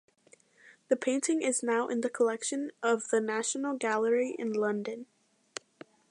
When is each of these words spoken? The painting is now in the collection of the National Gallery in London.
The 0.87 0.95
painting 0.95 1.43
is 1.43 1.61
now 1.61 1.87
in 1.87 2.01
the 2.01 2.09
collection 2.09 2.71
of 2.81 3.09
the 3.11 3.21
National 3.21 3.77
Gallery 3.77 4.31
in 4.39 4.51
London. 4.51 5.05